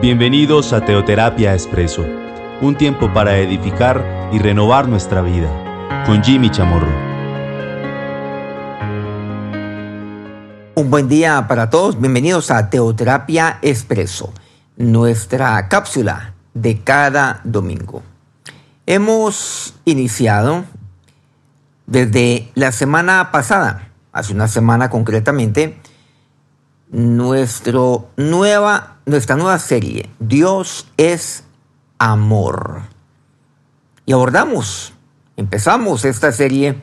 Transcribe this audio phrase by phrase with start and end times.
[0.00, 2.06] Bienvenidos a Teoterapia Expreso,
[2.62, 5.50] un tiempo para edificar y renovar nuestra vida,
[6.06, 6.88] con Jimmy Chamorro.
[10.74, 14.32] Un buen día para todos, bienvenidos a Teoterapia Expreso,
[14.78, 18.02] nuestra cápsula de cada domingo.
[18.86, 20.64] Hemos iniciado
[21.86, 25.78] desde la semana pasada, hace una semana concretamente,
[26.90, 31.44] nuestro nueva, nuestra nueva serie, Dios es
[31.98, 32.82] amor.
[34.06, 34.92] Y abordamos,
[35.36, 36.82] empezamos esta serie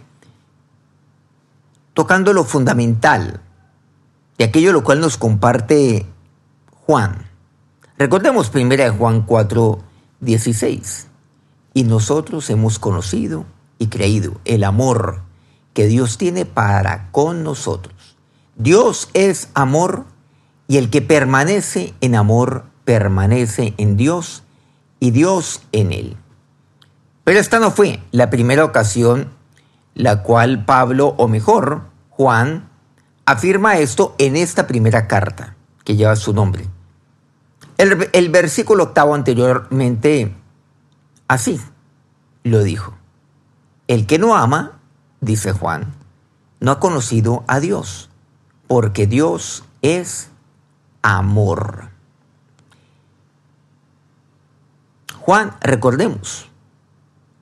[1.94, 3.42] tocando lo fundamental
[4.38, 6.06] de aquello lo cual nos comparte
[6.86, 7.26] Juan.
[7.98, 9.80] Recordemos primera de Juan 4,
[10.22, 11.08] 16.
[11.74, 13.46] Y nosotros hemos conocido
[13.80, 15.22] y creído el amor
[15.74, 17.97] que Dios tiene para con nosotros.
[18.58, 20.06] Dios es amor
[20.68, 24.44] y el que permanece en amor permanece en Dios
[25.00, 26.18] y Dios en él.
[27.24, 29.30] Pero esta no fue la primera ocasión
[29.94, 32.70] la cual Pablo, o mejor, Juan,
[33.26, 36.68] afirma esto en esta primera carta que lleva su nombre.
[37.78, 40.36] El, el versículo octavo anteriormente
[41.28, 41.62] así
[42.44, 42.96] lo dijo.
[43.88, 44.80] El que no ama,
[45.22, 45.94] dice Juan,
[46.60, 48.10] no ha conocido a Dios
[48.68, 50.30] porque Dios es
[51.02, 51.90] amor.
[55.20, 56.50] Juan, recordemos,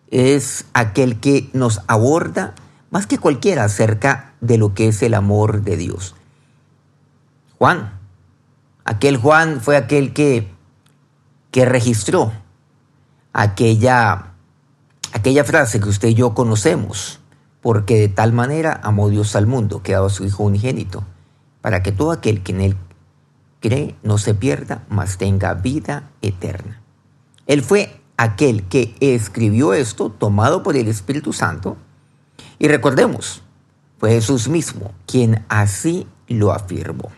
[0.09, 2.55] es aquel que nos aborda
[2.91, 6.15] más que cualquiera acerca de lo que es el amor de Dios.
[7.57, 7.99] Juan,
[8.85, 10.51] aquel Juan fue aquel que,
[11.51, 12.31] que registró
[13.33, 14.33] aquella,
[15.13, 17.19] aquella frase que usted y yo conocemos,
[17.61, 21.03] porque de tal manera amó Dios al mundo que a su Hijo unigénito
[21.65, 22.77] para que todo aquel que en él
[23.59, 26.79] cree no se pierda, mas tenga vida eterna.
[27.47, 31.75] Él fue aquel que escribió esto tomado por el Espíritu Santo.
[32.59, 33.41] Y recordemos,
[33.97, 37.09] fue Jesús mismo quien así lo afirmó.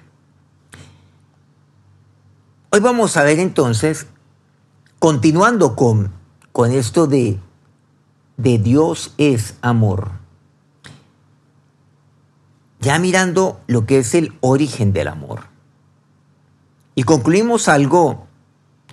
[2.70, 4.08] Hoy vamos a ver entonces,
[4.98, 6.14] continuando con,
[6.54, 7.38] con esto de,
[8.38, 10.17] de Dios es amor
[12.80, 15.46] ya mirando lo que es el origen del amor.
[16.96, 18.28] Y concluimos algo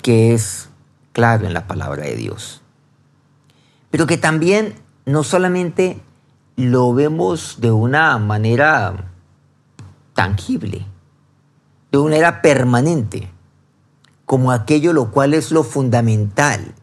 [0.03, 0.69] que es
[1.13, 2.63] claro en la palabra de Dios,
[3.91, 4.75] pero que también
[5.07, 6.01] no solamente
[6.57, 9.11] lo vemos de una manera
[10.15, 10.87] tangible,
[11.91, 13.31] de una manera permanente,
[14.27, 16.75] como aquello lo cual es lo fundamental,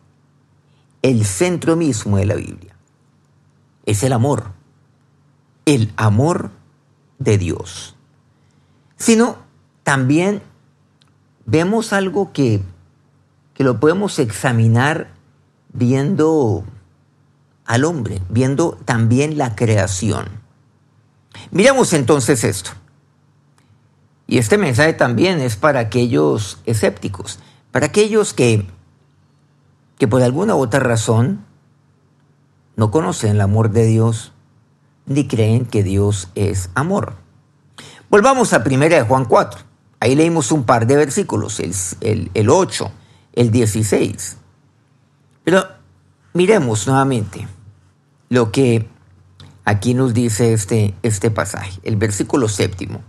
[1.01, 2.75] el centro mismo de la Biblia.
[3.85, 4.51] Es el amor.
[5.65, 6.51] El amor
[7.21, 7.95] de Dios,
[8.97, 9.37] sino
[9.83, 10.41] también
[11.45, 12.61] vemos algo que,
[13.53, 15.11] que lo podemos examinar
[15.73, 16.63] viendo
[17.65, 20.27] al hombre, viendo también la creación.
[21.51, 22.71] Miremos entonces esto.
[24.27, 27.39] Y este mensaje también es para aquellos escépticos,
[27.71, 28.65] para aquellos que,
[29.97, 31.45] que por alguna u otra razón
[32.75, 34.33] no conocen el amor de Dios,
[35.11, 37.15] ni creen que Dios es amor.
[38.09, 39.61] Volvamos a 1 de Juan 4.
[39.99, 42.91] Ahí leímos un par de versículos, el, el 8,
[43.33, 44.37] el 16.
[45.43, 45.63] Pero
[46.33, 47.47] miremos nuevamente
[48.29, 48.87] lo que
[49.65, 51.79] aquí nos dice este, este pasaje.
[51.83, 53.01] El versículo séptimo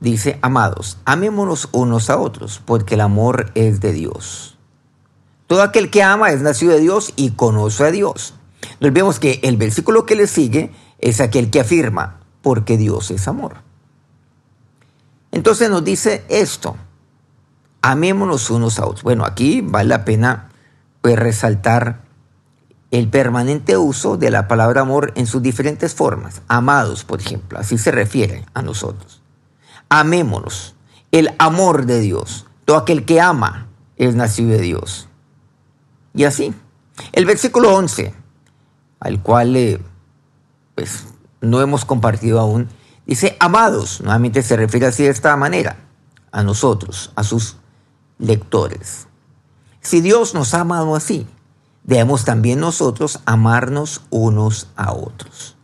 [0.00, 4.56] dice, amados, amémonos unos a otros, porque el amor es de Dios.
[5.46, 8.34] Todo aquel que ama es nacido de Dios y conoce a Dios.
[8.80, 10.72] Nos vemos que el versículo que le sigue
[11.04, 13.58] es aquel que afirma, porque Dios es amor.
[15.32, 16.78] Entonces nos dice esto,
[17.82, 19.02] amémonos unos a otros.
[19.02, 20.48] Bueno, aquí vale la pena
[21.02, 22.00] pues, resaltar
[22.90, 26.40] el permanente uso de la palabra amor en sus diferentes formas.
[26.48, 29.20] Amados, por ejemplo, así se refiere a nosotros.
[29.90, 30.74] Amémonos,
[31.12, 32.46] el amor de Dios.
[32.64, 33.66] Todo aquel que ama
[33.98, 35.06] es nacido de Dios.
[36.14, 36.54] Y así.
[37.12, 38.14] El versículo 11,
[39.00, 39.54] al cual...
[39.54, 39.80] Eh,
[40.74, 41.04] pues
[41.40, 42.68] no hemos compartido aún.
[43.06, 45.76] Dice, amados, nuevamente se refiere así de esta manera,
[46.32, 47.56] a nosotros, a sus
[48.18, 49.06] lectores.
[49.80, 51.26] Si Dios nos ha amado así,
[51.82, 55.56] debemos también nosotros amarnos unos a otros.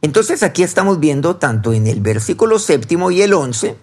[0.00, 3.76] Entonces aquí estamos viendo tanto en el versículo séptimo y el once,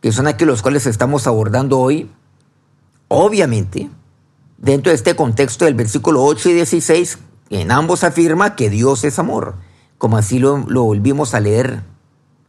[0.00, 2.10] que son aquellos los cuales estamos abordando hoy,
[3.08, 3.90] obviamente,
[4.58, 7.18] dentro de este contexto del versículo 8 y 16,
[7.50, 9.56] en ambos afirma que Dios es amor
[9.98, 11.82] como así lo, volvimos a leer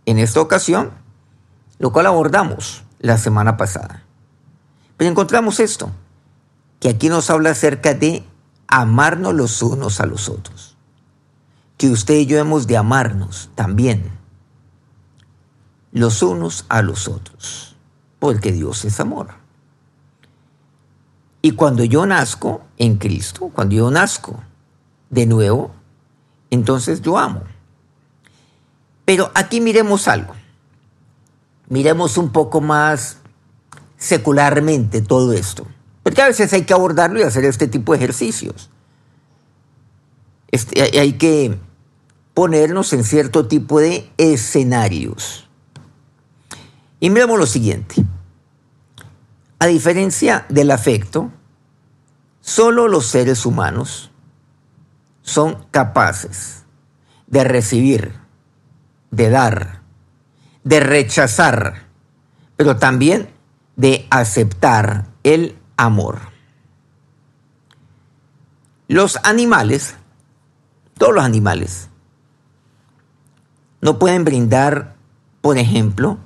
[0.06, 0.92] en esta ocasión,
[1.80, 4.04] lo cual abordamos la semana pasada.
[4.98, 5.92] Pero encontramos esto,
[6.80, 8.24] que aquí nos habla acerca de
[8.68, 10.76] amarnos los unos a los otros.
[11.78, 14.12] Que usted y yo hemos de amarnos también
[15.92, 17.76] los unos a los otros,
[18.20, 19.30] porque Dios es amor.
[21.42, 24.44] Y cuando yo nazco en Cristo, cuando yo nazco
[25.10, 25.72] de nuevo,
[26.50, 27.44] entonces yo amo.
[29.06, 30.34] Pero aquí miremos algo.
[31.70, 33.18] Miremos un poco más
[33.98, 35.66] secularmente todo esto.
[36.04, 38.70] Porque a veces hay que abordarlo y hacer este tipo de ejercicios.
[40.52, 41.58] Este, hay que
[42.34, 45.50] ponernos en cierto tipo de escenarios.
[47.00, 47.96] Y miremos lo siguiente.
[49.60, 51.32] A diferencia del afecto,
[52.42, 54.12] solo los seres humanos
[55.28, 56.64] son capaces
[57.28, 58.14] de recibir,
[59.12, 59.82] de dar,
[60.64, 61.84] de rechazar,
[62.56, 63.30] pero también
[63.76, 66.20] de aceptar el amor.
[68.88, 69.96] Los animales,
[70.98, 71.90] todos los animales,
[73.82, 74.96] no pueden brindar,
[75.42, 76.20] por ejemplo,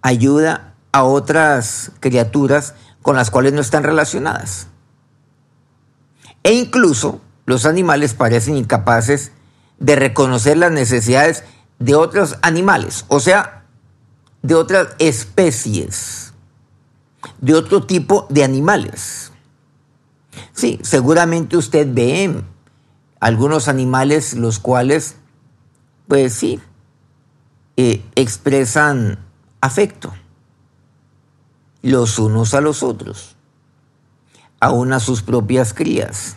[0.00, 4.68] ayuda a otras criaturas con las cuales no están relacionadas.
[6.42, 7.20] E incluso
[7.50, 9.32] los animales parecen incapaces
[9.80, 11.42] de reconocer las necesidades
[11.80, 13.64] de otros animales, o sea,
[14.40, 16.32] de otras especies,
[17.40, 19.32] de otro tipo de animales.
[20.52, 22.40] Sí, seguramente usted ve
[23.18, 25.16] algunos animales los cuales,
[26.06, 26.60] pues sí,
[27.76, 29.18] eh, expresan
[29.60, 30.14] afecto
[31.82, 33.34] los unos a los otros,
[34.60, 36.36] aún a sus propias crías.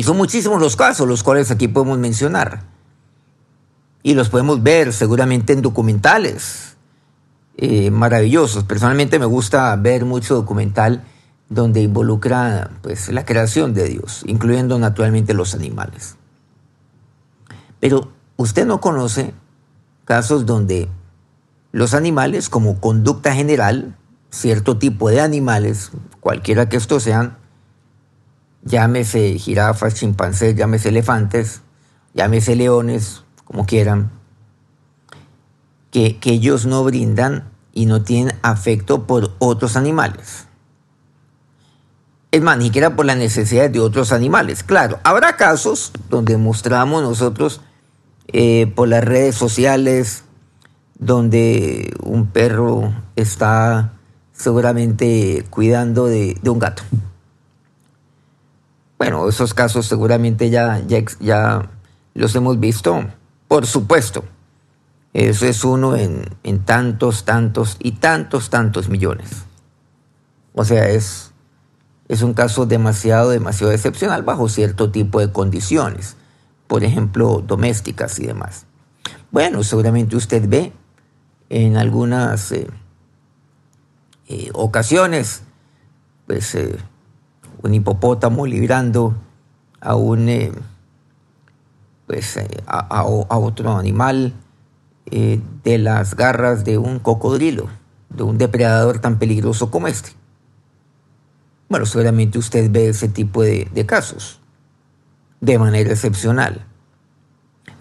[0.00, 2.62] Y son muchísimos los casos los cuales aquí podemos mencionar.
[4.02, 6.78] Y los podemos ver seguramente en documentales
[7.58, 8.64] eh, maravillosos.
[8.64, 11.04] Personalmente me gusta ver mucho documental
[11.50, 16.16] donde involucra pues, la creación de Dios, incluyendo naturalmente los animales.
[17.78, 19.34] Pero usted no conoce
[20.06, 20.88] casos donde
[21.72, 23.98] los animales, como conducta general,
[24.30, 27.36] cierto tipo de animales, cualquiera que estos sean,
[28.62, 31.62] llámese jirafas, chimpancés, llámese elefantes,
[32.14, 34.10] llámese leones, como quieran,
[35.90, 40.46] que, que ellos no brindan y no tienen afecto por otros animales.
[42.32, 44.62] Es más, ni siquiera por las necesidades de otros animales.
[44.62, 47.60] Claro, habrá casos donde mostramos nosotros
[48.28, 50.22] eh, por las redes sociales,
[50.96, 53.94] donde un perro está
[54.32, 56.84] seguramente cuidando de, un gato.
[59.00, 61.70] Bueno, esos casos seguramente ya, ya, ya,
[62.12, 63.02] los hemos visto,
[63.48, 64.24] por supuesto.
[65.14, 69.46] Eso es uno en, en, tantos, tantos y tantos, tantos millones.
[70.54, 71.32] O sea, es,
[72.08, 76.18] es un caso demasiado, demasiado excepcional bajo cierto tipo de condiciones,
[76.66, 78.66] por ejemplo, domésticas y demás.
[79.30, 80.74] Bueno, seguramente usted ve
[81.48, 82.68] en algunas eh,
[84.28, 85.42] eh, ocasiones,
[86.26, 86.76] pues eh,
[87.62, 89.14] un hipopótamo librando
[89.80, 90.52] a un
[92.06, 94.34] pues a, otro animal
[95.10, 97.68] de las garras de un cocodrilo,
[98.08, 100.10] de un depredador tan peligroso como este.
[101.68, 104.40] Bueno, seguramente usted ve ese tipo de, de casos
[105.40, 106.66] de manera excepcional.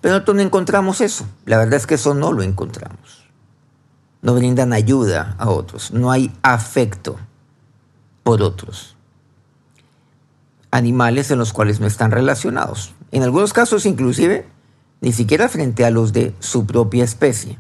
[0.01, 1.25] Pero nosotros no encontramos eso.
[1.45, 3.19] La verdad es que eso no lo encontramos
[4.21, 7.17] no brindan ayuda a otros, no hay afecto
[8.23, 8.95] por otros.
[10.71, 12.93] Animales en los cuales no están relacionados.
[13.11, 14.45] En algunos casos inclusive
[15.01, 17.57] ni siquiera frente a los de su propia especie.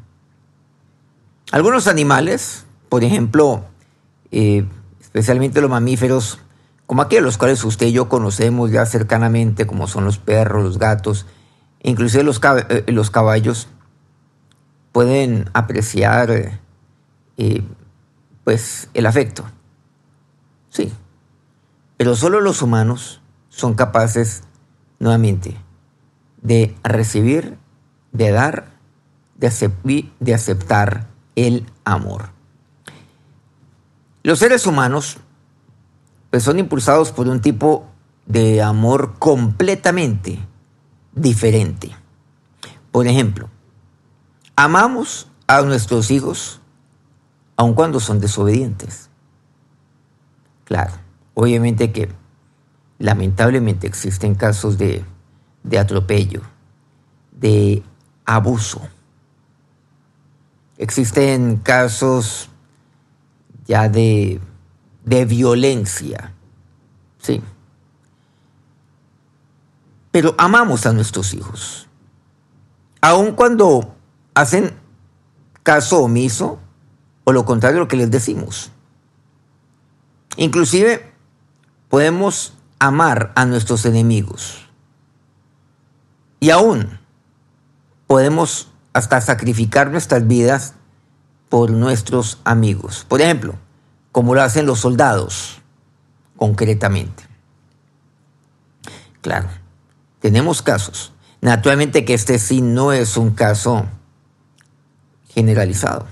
[1.51, 3.65] Algunos animales, por ejemplo,
[4.31, 4.65] eh,
[4.99, 6.39] especialmente los mamíferos,
[6.85, 10.77] como aquellos los cuales usted y yo conocemos ya cercanamente, como son los perros, los
[10.77, 11.25] gatos,
[11.81, 13.67] inclusive los, eh, los caballos,
[14.91, 16.59] pueden apreciar
[17.37, 17.63] eh,
[18.43, 19.45] pues el afecto.
[20.69, 20.91] Sí.
[21.99, 24.41] Pero solo los humanos son capaces
[24.97, 25.55] nuevamente
[26.41, 27.59] de recibir,
[28.11, 28.71] de dar,
[29.35, 32.29] de, de aceptar el amor.
[34.23, 35.17] Los seres humanos
[36.31, 37.85] pues son impulsados por un tipo
[38.25, 40.39] de amor completamente
[41.13, 41.91] diferente.
[42.91, 43.49] Por ejemplo,
[44.61, 46.59] Amamos a nuestros hijos
[47.55, 49.09] aun cuando son desobedientes.
[50.65, 50.91] Claro,
[51.39, 52.09] obviamente que
[52.97, 55.05] lamentablemente existen casos de,
[55.63, 56.41] de atropello,
[57.31, 57.81] de
[58.25, 58.81] abuso.
[60.77, 62.49] Existen casos
[63.65, 64.41] ya de,
[65.05, 66.33] de violencia.
[67.19, 67.41] Sí.
[70.11, 71.87] Pero amamos a nuestros hijos.
[72.99, 73.95] Aun cuando
[74.33, 74.73] hacen
[75.63, 76.59] caso omiso
[77.23, 78.71] o lo contrario de lo que les decimos.
[80.35, 81.08] Inclusive
[81.89, 84.69] podemos amar a nuestros enemigos.
[86.39, 86.99] Y aún
[88.07, 90.75] podemos hasta sacrificar nuestras vidas
[91.49, 93.05] por nuestros amigos.
[93.09, 93.55] Por ejemplo,
[94.11, 95.61] como lo hacen los soldados,
[96.37, 97.23] concretamente.
[99.21, 99.49] Claro,
[100.19, 101.11] tenemos casos.
[101.41, 103.85] Naturalmente que este sí no es un caso
[105.29, 106.07] generalizado.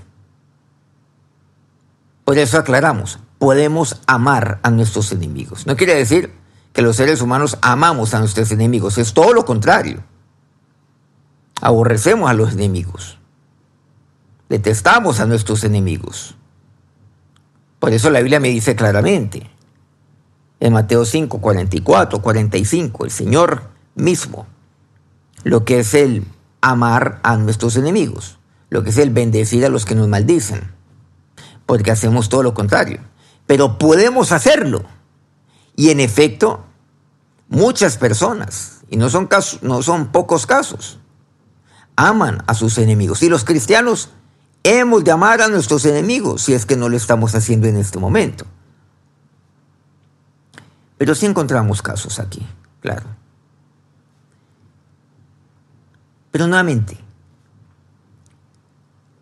[2.24, 5.66] Por eso aclaramos, podemos amar a nuestros enemigos.
[5.66, 6.32] No quiere decir
[6.72, 10.02] que los seres humanos amamos a nuestros enemigos, es todo lo contrario.
[11.60, 13.18] Aborrecemos a los enemigos.
[14.48, 16.36] Detestamos a nuestros enemigos.
[17.78, 19.50] Por eso la Biblia me dice claramente,
[20.60, 23.62] en Mateo 5, 44, 45, el Señor
[23.94, 24.46] mismo,
[25.44, 26.24] lo que es el
[26.60, 28.38] amar a nuestros enemigos,
[28.70, 30.72] lo que es el bendecir a los que nos maldicen,
[31.66, 33.00] porque hacemos todo lo contrario.
[33.48, 34.84] Pero podemos hacerlo.
[35.74, 36.66] Y en efecto,
[37.48, 40.98] muchas personas, y no son, casos, no son pocos casos,
[41.96, 43.22] aman a sus enemigos.
[43.22, 44.10] Y los cristianos
[44.64, 47.98] hemos de amar a nuestros enemigos si es que no lo estamos haciendo en este
[47.98, 48.44] momento.
[50.98, 52.46] Pero sí encontramos casos aquí,
[52.80, 53.06] claro.
[56.30, 56.98] Pero nuevamente,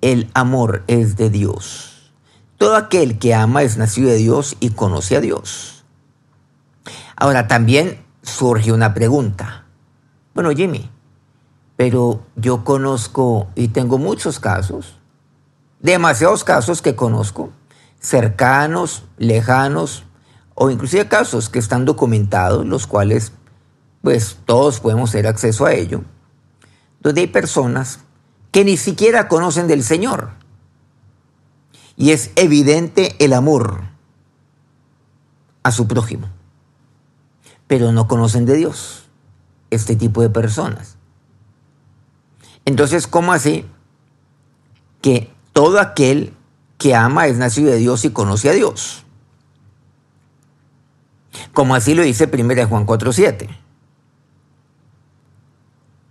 [0.01, 1.96] el amor es de Dios.
[2.59, 5.85] Todo aquel que ama es nacido de Dios y conoce a Dios.
[7.17, 9.67] Ahora también surge una pregunta.
[10.35, 10.91] Bueno, Jimmy,
[11.77, 14.99] pero yo conozco y tengo muchos casos,
[15.81, 17.51] demasiados casos que conozco,
[18.01, 20.05] cercanos, lejanos,
[20.55, 23.33] o inclusive casos que están documentados, los cuales
[24.03, 26.03] pues todos podemos tener acceso a ello,
[27.01, 28.01] donde hay personas
[28.51, 30.31] que ni siquiera conocen del Señor.
[31.97, 33.85] Y es evidente el amor
[35.63, 36.29] a su prójimo,
[37.67, 39.09] pero no conocen de Dios
[39.71, 40.97] este tipo de personas.
[42.65, 43.65] Entonces, ¿cómo así?
[45.01, 46.35] Que todo aquel
[46.79, 49.05] que ama es nacido de Dios y conoce a Dios.
[51.53, 53.49] Como así lo dice 1 Juan 4.7.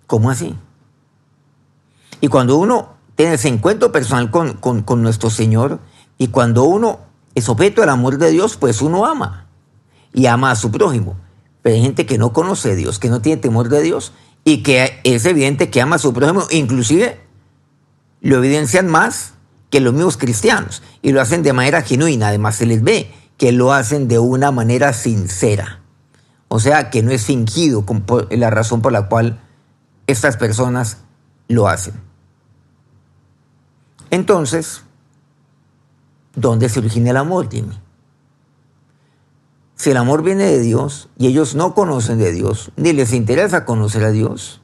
[0.08, 0.56] ¿Cómo así?
[2.22, 5.80] Y cuando uno tiene ese encuentro personal con, con nuestro Señor
[6.18, 7.00] y cuando uno
[7.34, 9.48] es objeto del amor de Dios, pues uno ama
[10.14, 11.18] y ama a su prójimo.
[11.62, 14.64] Pero hay gente que no conoce a Dios, que no tiene temor de Dios y
[14.64, 17.20] que es evidente que ama a su prójimo, inclusive
[18.22, 19.34] lo evidencian más
[19.70, 23.52] que los mismos cristianos y lo hacen de manera genuina, además se les ve que
[23.52, 25.82] lo hacen de una manera sincera,
[26.48, 27.84] o sea que no es fingido
[28.30, 29.42] la razón por la cual
[30.08, 31.00] estas personas
[31.48, 32.05] lo hacen.
[34.10, 34.84] Entonces,
[36.36, 37.80] ¿dónde se origina el amor, Jimmy?
[39.76, 43.66] Si el amor viene de Dios y ellos no conocen de Dios, ni les interesa
[43.66, 44.62] conocer a Dios,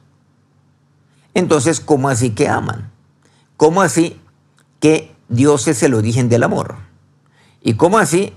[1.34, 2.90] entonces, ¿cómo así que aman?
[3.56, 4.20] ¿Cómo así
[4.80, 6.76] que Dios es el origen del amor?
[7.62, 8.32] ¿Y cómo así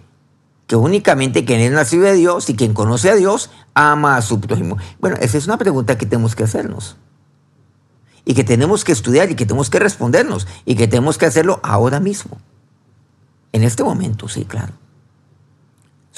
[0.67, 4.39] que únicamente quien es nacido de Dios y quien conoce a Dios ama a su
[4.39, 4.77] prójimo?
[4.99, 6.97] Bueno, esa es una pregunta que tenemos que hacernos.
[8.25, 10.47] Y que tenemos que estudiar y que tenemos que respondernos.
[10.65, 12.37] Y que tenemos que hacerlo ahora mismo.
[13.51, 14.73] En este momento, sí, claro.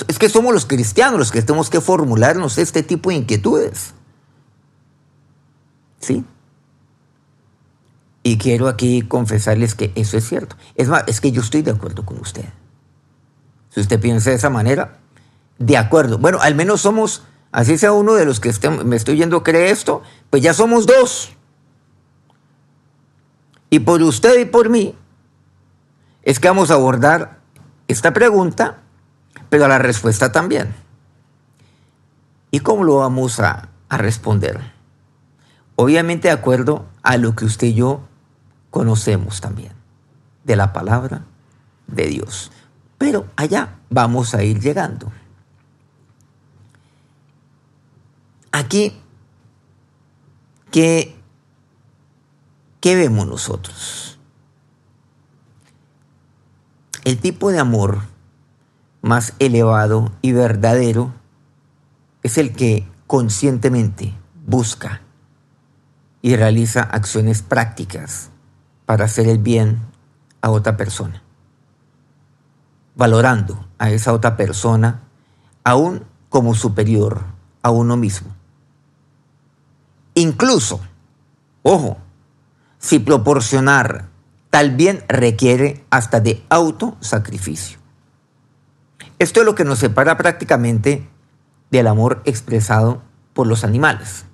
[0.08, 3.94] Es que somos los cristianos los que tenemos que formularnos este tipo de inquietudes.
[6.00, 6.24] ¿Sí?
[8.24, 10.56] Y quiero aquí confesarles que eso es cierto.
[10.76, 12.46] Es más, es que yo estoy de acuerdo con usted.
[13.70, 15.00] Si usted piensa de esa manera,
[15.60, 16.18] de acuerdo.
[16.18, 18.52] Bueno, al menos somos, así sea uno de los que
[18.84, 21.37] me estoy yendo cree esto, pues ya somos dos.
[23.70, 24.96] Y por usted y por mí
[26.24, 27.40] es que vamos a abordar
[27.88, 28.82] esta pregunta
[29.50, 30.74] pero la respuesta también.
[32.52, 34.60] ¿Y cómo lo vamos a, a responder?
[35.76, 38.02] Obviamente de acuerdo a lo que usted y yo
[38.72, 39.74] conocemos también
[40.44, 41.24] de la palabra
[41.88, 42.52] de Dios.
[42.98, 45.12] Pero allá vamos a ir llegando.
[48.52, 49.00] Aquí,
[50.72, 51.16] ¿qué,
[52.88, 54.18] qué vemos nosotros?
[57.04, 58.00] El tipo de amor
[59.02, 61.14] más elevado y verdadero
[62.24, 64.14] es el que conscientemente
[64.46, 65.02] busca
[66.22, 68.30] y realiza acciones prácticas
[68.86, 69.82] para hacer el bien
[70.40, 71.22] a otra persona.
[72.96, 75.02] valorando a esa otra persona
[75.66, 77.26] aún como superior
[77.64, 78.34] a uno mismo.
[80.16, 80.80] Incluso,
[81.64, 81.98] ojo,
[82.80, 84.10] si proporcionar
[84.50, 87.80] tal bien requiere hasta de autosacrificio.
[89.20, 91.08] Esto es lo que nos separa prácticamente
[91.72, 93.02] del amor expresado
[93.34, 94.26] por los animales.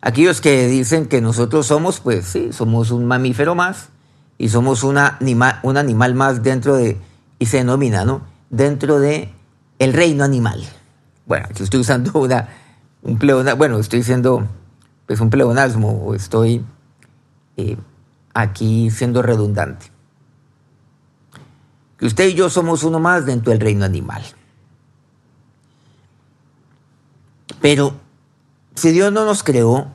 [0.00, 3.90] Aquellos que dicen que nosotros somos, pues sí, somos un mamífero más
[4.36, 6.98] y somos un animal más dentro de,
[7.38, 8.22] y se denomina, ¿no?
[8.50, 9.32] Dentro de
[9.78, 10.64] el reino animal.
[11.26, 12.48] Bueno, aquí estoy usando una,
[13.02, 14.48] un pleonasmo, bueno, estoy diciendo,
[15.12, 16.64] pues un pleonasmo, estoy
[17.58, 17.76] eh,
[18.32, 19.92] aquí siendo redundante.
[22.00, 24.22] Usted y yo somos uno más dentro del reino animal.
[27.60, 27.92] Pero
[28.74, 29.88] si Dios no nos creó,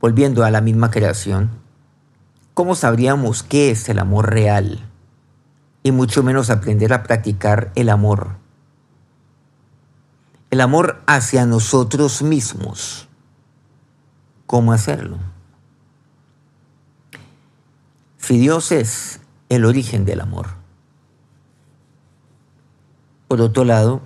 [0.00, 1.50] volviendo a la misma creación,
[2.54, 4.88] ¿cómo sabríamos qué es el amor real?
[5.82, 8.36] Y mucho menos aprender a practicar el amor.
[10.52, 13.05] El amor hacia nosotros mismos.
[14.46, 15.18] ¿Cómo hacerlo?
[18.18, 20.48] Si Dios es el origen del amor.
[23.28, 24.02] Por otro lado,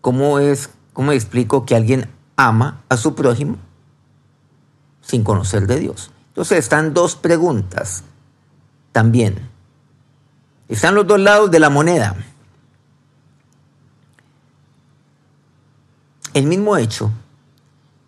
[0.00, 3.56] ¿cómo es, cómo explico que alguien ama a su prójimo
[5.02, 6.10] sin conocer de Dios?
[6.28, 8.04] Entonces están dos preguntas
[8.92, 9.48] también.
[10.68, 12.16] Están los dos lados de la moneda.
[16.34, 17.10] El mismo hecho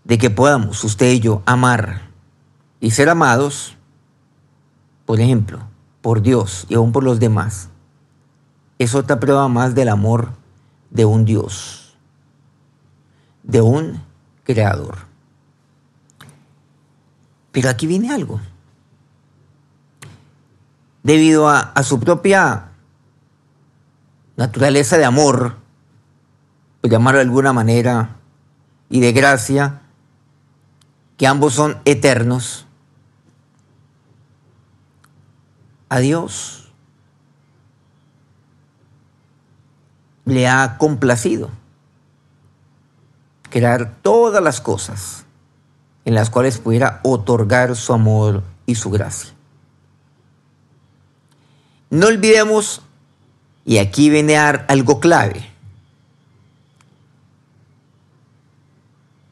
[0.09, 2.09] de que podamos usted y yo amar
[2.81, 3.79] y ser amados
[5.09, 5.61] por ejemplo,
[6.03, 7.71] por Dios y aún por los demás,
[8.79, 10.33] es otra prueba más del amor
[10.91, 11.97] de un Dios,
[13.43, 14.03] de un
[14.45, 14.99] creador.
[17.53, 18.38] Pero aquí viene algo.
[21.03, 22.68] Debido a, a su propia
[24.37, 25.57] naturaleza de amor,
[26.83, 28.16] por llamarlo de alguna manera,
[28.90, 29.81] y de gracia,
[31.18, 32.64] que ambos son eternos,
[35.90, 36.72] a Dios
[40.24, 41.50] le ha complacido
[43.50, 45.24] crear todas las cosas
[46.04, 49.33] en las cuales pudiera otorgar su amor y su gracia.
[51.90, 52.83] No olvidemos,
[53.64, 55.47] y aquí viene algo clave,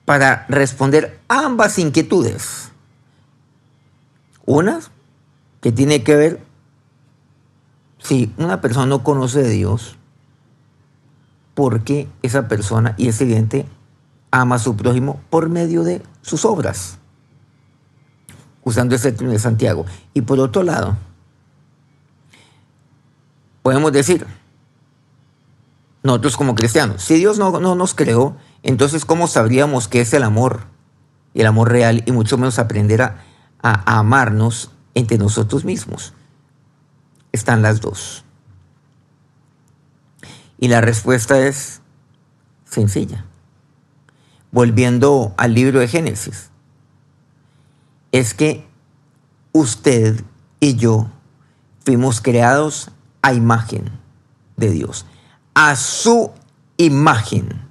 [0.07, 2.71] para responder ambas inquietudes.
[4.47, 4.81] Una
[5.61, 6.47] que tiene que ver
[7.99, 9.97] si una persona no conoce de Dios,
[11.55, 13.66] porque esa persona, y es evidente,
[14.31, 16.99] ama a su prójimo por medio de sus obras,
[18.62, 19.87] usando ese término de Santiago.
[20.14, 20.97] Y por otro lado,
[23.62, 24.25] podemos decir,
[26.05, 30.24] nosotros como cristianos, si Dios no, no nos creó, entonces ¿cómo sabríamos qué es el
[30.24, 30.64] amor?
[31.33, 33.22] Y el amor real, y mucho menos aprender a,
[33.62, 36.14] amarnos entre nosotros mismos
[37.31, 38.24] están las dos?
[40.59, 41.81] Y la respuesta es
[42.64, 43.24] sencilla.
[44.50, 46.50] Volviendo al libro de Génesis,
[48.11, 48.66] es que
[49.52, 50.24] usted
[50.59, 51.09] y yo
[51.85, 52.90] fuimos creados
[53.22, 53.92] a imagen
[54.57, 55.07] de Dios.
[55.55, 56.33] A su
[56.79, 57.65] imagen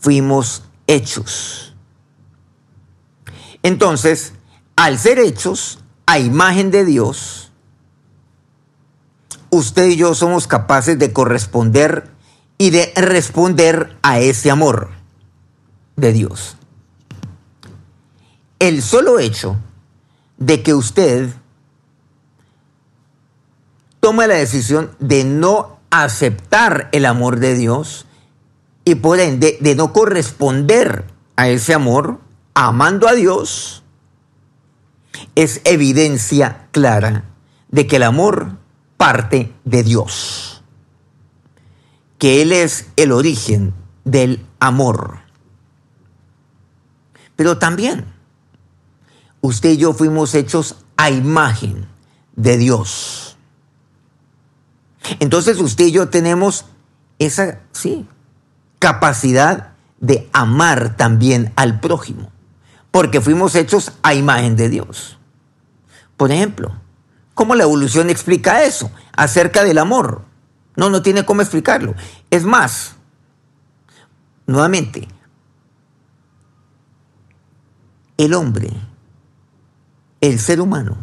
[0.00, 1.74] fuimos hechos.
[3.62, 4.32] Entonces,
[4.74, 7.52] al ser hechos a imagen de Dios,
[9.50, 12.10] usted y yo somos capaces de corresponder
[12.58, 14.90] y de responder a ese amor
[15.96, 16.56] de Dios.
[18.58, 19.56] El solo hecho
[20.38, 21.30] de que usted
[24.00, 28.06] tome la decisión de no aceptar el amor de Dios
[28.84, 31.04] y por ende de no corresponder
[31.36, 32.20] a ese amor,
[32.54, 33.82] amando a Dios,
[35.34, 37.24] es evidencia clara
[37.68, 38.56] de que el amor
[38.96, 40.62] parte de Dios,
[42.18, 45.20] que Él es el origen del amor.
[47.36, 48.04] Pero también
[49.40, 51.86] usted y yo fuimos hechos a imagen
[52.36, 53.38] de Dios.
[55.18, 56.66] Entonces usted y yo tenemos
[57.18, 58.06] esa, sí,
[58.80, 62.32] capacidad de amar también al prójimo,
[62.90, 65.18] porque fuimos hechos a imagen de Dios.
[66.16, 66.74] Por ejemplo,
[67.40, 70.26] ¿Cómo la evolución explica eso acerca del amor?
[70.76, 71.94] No, no tiene cómo explicarlo.
[72.28, 72.96] Es más,
[74.46, 75.08] nuevamente,
[78.18, 78.70] el hombre,
[80.20, 80.98] el ser humano,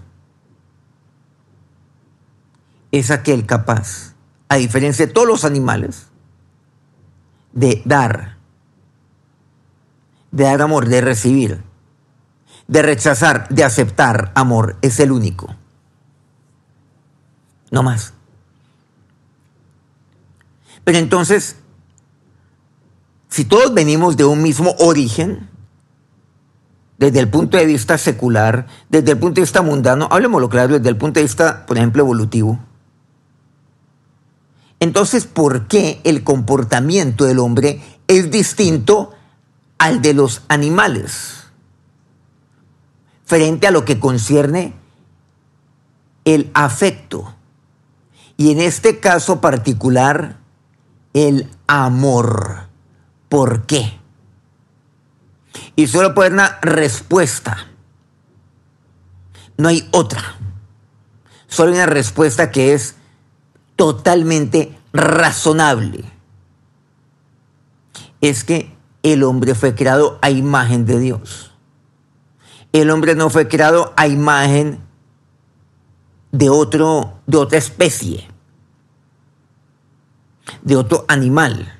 [2.92, 4.14] es aquel capaz,
[4.48, 6.06] a diferencia de todos los animales,
[7.54, 8.38] de dar,
[10.32, 11.64] de dar amor, de recibir,
[12.68, 14.78] de rechazar, de aceptar amor.
[14.82, 15.56] Es el único.
[17.72, 18.14] No más.
[20.84, 21.58] Pero entonces,
[23.30, 25.50] si todos venimos de un mismo origen,
[26.98, 30.90] desde el punto de vista secular, desde el punto de vista mundano, hablemoslo claro, desde
[30.90, 32.60] el punto de vista, por ejemplo, evolutivo.
[34.80, 39.14] Entonces, ¿por qué el comportamiento del hombre es distinto
[39.78, 41.46] al de los animales?
[43.26, 44.74] Frente a lo que concierne
[46.26, 47.34] el afecto.
[48.38, 50.38] Y en este caso particular,
[51.14, 52.68] el amor.
[53.30, 54.00] ¿Por qué?
[55.76, 57.68] Y solo puede haber una respuesta.
[59.58, 60.36] No hay otra.
[61.48, 62.96] Solo una respuesta que es
[63.78, 66.04] totalmente razonable.
[68.20, 71.54] Es que el hombre fue creado a imagen de Dios.
[72.74, 74.82] El hombre no fue creado a imagen
[76.32, 78.28] de otro de otra especie,
[80.62, 81.74] de otro animal.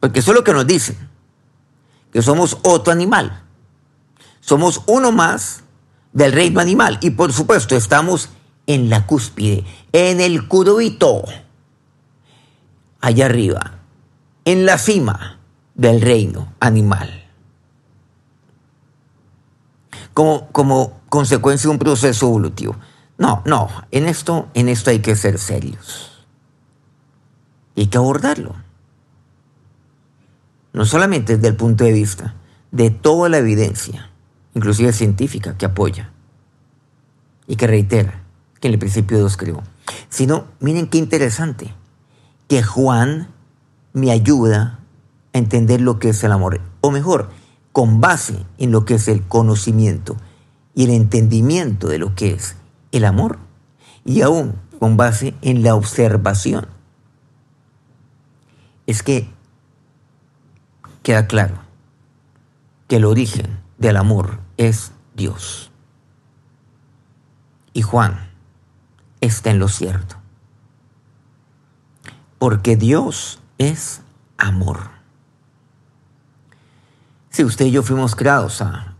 [0.00, 0.96] Porque eso es lo que nos dicen
[2.12, 3.42] que somos otro animal.
[4.40, 5.62] Somos uno más
[6.12, 6.98] del reino animal.
[7.00, 8.28] Y por supuesto, estamos
[8.66, 11.24] en la cúspide, en el curvito,
[13.00, 13.78] allá arriba,
[14.44, 15.40] en la cima
[15.74, 17.24] del reino animal.
[20.14, 22.76] Como, como consecuencia de un proceso evolutivo.
[23.18, 26.26] No, no, en esto, en esto hay que ser serios.
[27.76, 28.54] Hay que abordarlo
[30.72, 32.34] no solamente desde el punto de vista
[32.70, 34.10] de toda la evidencia,
[34.54, 36.10] inclusive científica, que apoya
[37.46, 38.21] y que reitera
[38.62, 39.60] que en el principio Dios creó,
[40.08, 41.74] sino, miren qué interesante,
[42.46, 43.28] que Juan
[43.92, 44.78] me ayuda
[45.34, 47.30] a entender lo que es el amor, o mejor,
[47.72, 50.16] con base en lo que es el conocimiento
[50.76, 52.54] y el entendimiento de lo que es
[52.92, 53.40] el amor,
[54.04, 56.68] y aún con base en la observación.
[58.86, 59.28] Es que
[61.02, 61.56] queda claro
[62.86, 65.72] que el origen del amor es Dios.
[67.72, 68.31] Y Juan
[69.22, 70.16] está en lo cierto.
[72.38, 74.02] Porque Dios es
[74.36, 74.90] amor.
[77.30, 78.94] Si usted y yo fuimos creados a,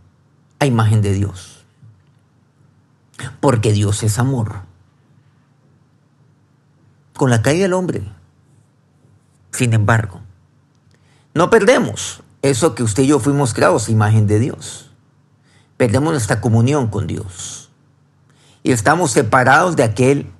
[0.58, 1.66] a imagen de Dios.
[3.40, 4.62] Porque Dios es amor.
[7.14, 8.02] Con la caída del hombre,
[9.50, 10.20] sin embargo,
[11.34, 14.90] no perdemos eso que usted y yo fuimos creados, imagen de Dios.
[15.76, 17.61] Perdemos nuestra comunión con Dios.
[18.62, 20.32] Y estamos separados de aquel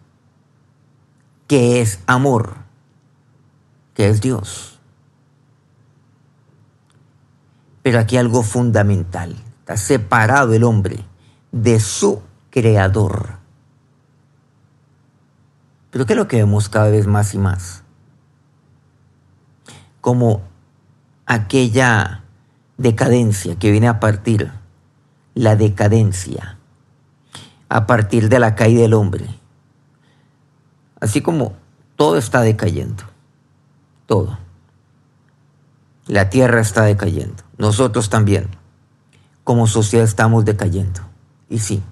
[1.49, 2.57] que es amor,
[3.95, 4.81] que es Dios.
[7.83, 9.37] Pero aquí algo fundamental.
[9.61, 11.05] Está separado el hombre
[11.51, 13.39] de su creador.
[15.91, 17.83] Pero ¿qué es lo que vemos cada vez más y más?
[20.01, 20.43] Como
[21.27, 22.25] aquella
[22.79, 24.53] decadencia que viene a partir,
[25.35, 26.59] la decadencia,
[27.73, 29.27] a partir de la caída del hombre.
[31.01, 31.55] Así como
[31.97, 33.03] todo está decayendo,
[34.05, 34.39] todo.
[36.07, 38.51] La tierra está decayendo, nosotros también,
[39.43, 41.01] como sociedad estamos decayendo.
[41.49, 41.83] Y sí,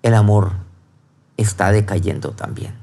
[0.00, 0.52] el amor
[1.36, 2.74] está decayendo también.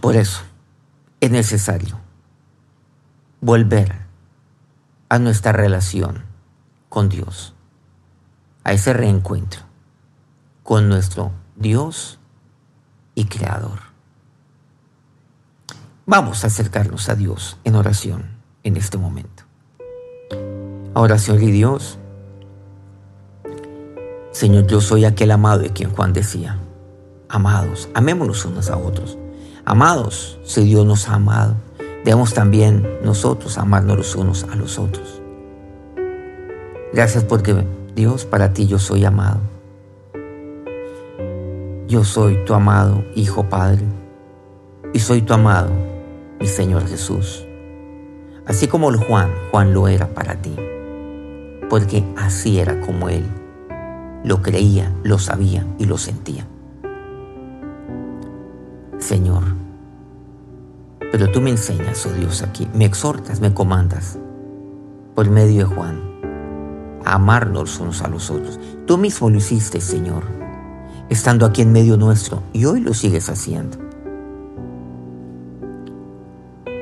[0.00, 0.42] Por eso,
[1.18, 1.98] es necesario
[3.40, 3.92] volver
[5.08, 6.22] a nuestra relación
[6.88, 7.54] con Dios,
[8.68, 9.62] a ese reencuentro
[10.62, 12.18] con nuestro Dios
[13.14, 13.78] y Creador.
[16.04, 18.26] Vamos a acercarnos a Dios en oración
[18.64, 19.44] en este momento.
[20.92, 21.98] Ahora, Señor y Dios,
[24.32, 26.58] Señor, yo soy aquel amado de quien Juan decía,
[27.30, 29.16] amados, amémonos unos a otros
[29.64, 31.54] Amados, si Dios nos ha amado,
[32.02, 35.20] debemos también nosotros amarnos los unos a los otros.
[36.94, 37.66] Gracias porque
[37.98, 39.40] Dios, para ti yo soy amado.
[41.88, 43.82] Yo soy tu amado Hijo Padre
[44.92, 45.72] y soy tu amado,
[46.38, 47.44] mi Señor Jesús.
[48.46, 50.54] Así como el Juan, Juan lo era para ti,
[51.68, 53.24] porque así era como Él
[54.22, 56.46] lo creía, lo sabía y lo sentía.
[58.98, 59.42] Señor.
[61.10, 64.20] Pero tú me enseñas, oh Dios, aquí, me exhortas, me comandas,
[65.16, 66.07] por medio de Juan,
[67.14, 68.58] amarnos unos a los otros.
[68.86, 70.24] Tú mismo lo hiciste, Señor,
[71.08, 73.78] estando aquí en medio nuestro, y hoy lo sigues haciendo.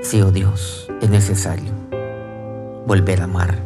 [0.03, 1.73] Sí, oh Dios, es necesario
[2.87, 3.59] volver a amar,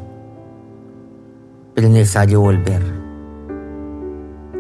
[1.74, 2.82] pero es necesario volver,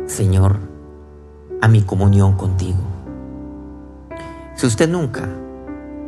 [0.06, 0.58] Señor,
[1.62, 2.78] a mi comunión contigo.
[4.54, 5.26] Si usted nunca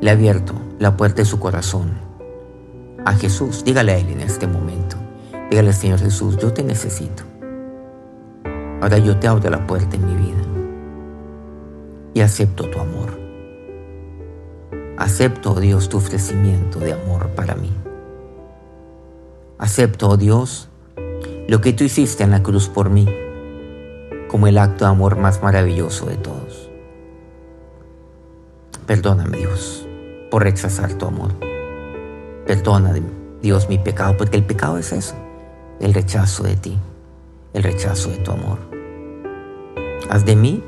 [0.02, 1.92] le ha abierto la puerta de su corazón
[3.04, 4.91] a Jesús, dígale a Él en este momento,
[5.52, 7.24] dígale Señor Jesús, yo te necesito.
[8.80, 10.42] Ahora yo te abro la puerta en mi vida
[12.14, 13.20] y acepto tu amor.
[14.96, 17.70] Acepto, oh Dios, tu ofrecimiento de amor para mí.
[19.58, 20.70] Acepto, oh Dios,
[21.48, 23.06] lo que tú hiciste en la cruz por mí
[24.28, 26.70] como el acto de amor más maravilloso de todos.
[28.86, 29.86] Perdóname, Dios
[30.30, 31.34] por rechazar tu amor.
[32.46, 32.94] Perdona,
[33.42, 35.14] Dios, mi pecado, porque el pecado es eso,
[35.82, 36.78] el rechazo de ti,
[37.52, 38.58] el rechazo de tu amor.
[40.08, 40.62] Haz de mí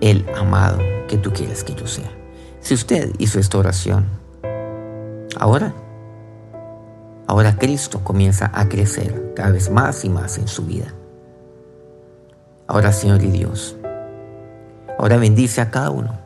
[0.00, 2.10] el amado que tú quieres que yo sea.
[2.60, 4.06] Si usted hizo esta oración,
[5.38, 5.74] ahora,
[7.26, 10.86] ahora Cristo comienza a crecer cada vez más y más en su vida.
[12.66, 13.76] Ahora, Señor y Dios,
[14.98, 16.18] ahora bendice a cada uno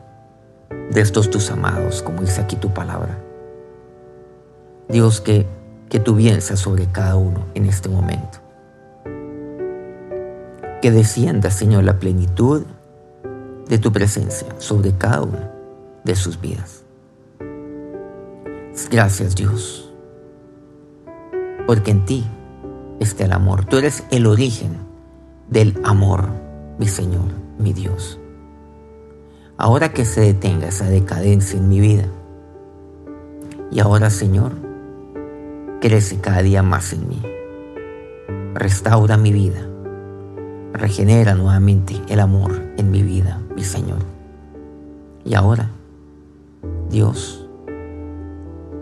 [0.89, 3.17] de estos tus amados, como dice aquí tu palabra.
[4.87, 5.45] Dios, que,
[5.89, 8.39] que tu bien sea sobre cada uno en este momento.
[10.81, 12.63] Que descienda, Señor, la plenitud
[13.67, 15.51] de tu presencia sobre cada uno
[16.03, 16.83] de sus vidas.
[18.89, 19.91] Gracias, Dios,
[21.67, 22.25] porque en ti
[22.99, 23.65] está el amor.
[23.65, 24.77] Tú eres el origen
[25.49, 26.29] del amor,
[26.77, 27.25] mi Señor,
[27.57, 28.19] mi Dios.
[29.57, 32.05] Ahora que se detenga esa decadencia en mi vida.
[33.69, 34.68] Y ahora, Señor,
[35.79, 37.21] crece cada día más en mí.
[38.53, 39.65] Restaura mi vida.
[40.73, 43.99] Regenera nuevamente el amor en mi vida, mi Señor.
[45.25, 45.69] Y ahora,
[46.89, 47.47] Dios,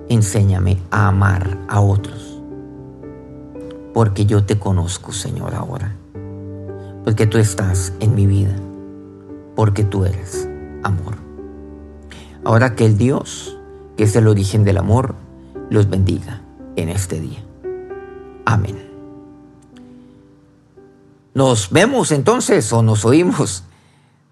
[0.09, 2.41] enséñame a amar a otros.
[3.93, 5.95] Porque yo te conozco, Señor, ahora.
[7.03, 8.55] Porque tú estás en mi vida.
[9.55, 10.47] Porque tú eres
[10.83, 11.15] amor.
[12.43, 13.57] Ahora que el Dios,
[13.95, 15.15] que es el origen del amor,
[15.69, 16.41] los bendiga
[16.77, 17.43] en este día.
[18.45, 18.87] Amén.
[21.33, 23.63] Nos vemos entonces o nos oímos.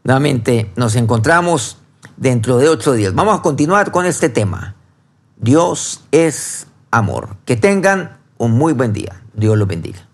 [0.03, 1.77] Nuevamente nos encontramos
[2.15, 3.13] dentro de ocho días.
[3.13, 4.75] Vamos a continuar con este tema.
[5.37, 7.35] Dios es amor.
[7.45, 9.21] Que tengan un muy buen día.
[9.33, 10.07] Dios los bendiga.